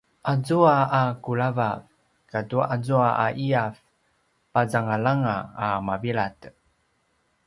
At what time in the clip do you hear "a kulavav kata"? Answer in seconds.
0.99-2.59